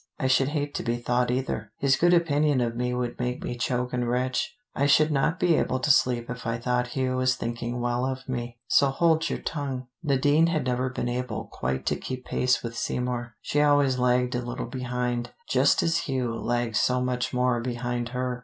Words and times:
I 0.17 0.25
should 0.25 0.47
hate 0.47 0.73
to 0.73 0.81
be 0.81 0.97
thought 0.97 1.29
either. 1.29 1.71
His 1.77 1.95
good 1.95 2.11
opinion 2.11 2.59
of 2.59 2.75
me 2.75 2.91
would 2.91 3.19
make 3.19 3.43
me 3.43 3.55
choke 3.55 3.93
and 3.93 4.09
retch. 4.09 4.55
I 4.73 4.87
should 4.87 5.11
not 5.11 5.39
be 5.39 5.53
able 5.53 5.77
to 5.79 5.91
sleep 5.91 6.27
if 6.27 6.47
I 6.47 6.57
thought 6.57 6.87
Hugh 6.97 7.17
was 7.17 7.35
thinking 7.35 7.79
well 7.79 8.07
of 8.07 8.27
me. 8.27 8.57
So 8.67 8.87
hold 8.89 9.29
your 9.29 9.37
tongue." 9.37 9.85
Nadine 10.01 10.47
had 10.47 10.65
never 10.65 10.89
been 10.89 11.07
able 11.07 11.49
quite 11.51 11.85
to 11.85 11.95
keep 11.95 12.25
pace 12.25 12.63
with 12.63 12.75
Seymour: 12.75 13.35
she 13.43 13.61
always 13.61 13.99
lagged 13.99 14.33
a 14.33 14.41
little 14.41 14.65
behind, 14.65 15.33
just 15.47 15.83
as 15.83 15.97
Hugh 15.97 16.33
lagged 16.33 16.77
so 16.77 16.99
much 16.99 17.31
more 17.31 17.61
behind 17.61 18.09
her. 18.09 18.39